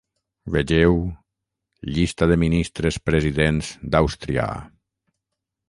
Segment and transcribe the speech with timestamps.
[0.53, 0.95] Vegeu:
[1.91, 4.51] Llista de Ministres-Presidents d'Àustria.